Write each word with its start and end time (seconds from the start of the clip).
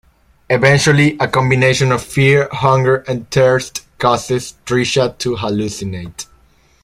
Eventually, 0.49 1.15
a 1.19 1.27
combination 1.27 1.91
of 1.91 2.01
fear, 2.03 2.49
hunger, 2.51 3.03
and 3.07 3.29
thirst 3.29 3.85
causes 3.99 4.55
Trisha 4.65 5.15
to 5.19 5.35
hallucinate. 5.35 6.25